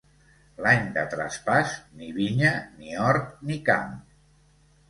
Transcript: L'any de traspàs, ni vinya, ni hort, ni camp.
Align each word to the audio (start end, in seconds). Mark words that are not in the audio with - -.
L'any 0.67 0.87
de 0.95 1.03
traspàs, 1.11 1.75
ni 1.99 2.09
vinya, 2.17 2.57
ni 2.81 2.99
hort, 3.05 3.31
ni 3.51 3.59
camp. 3.69 3.97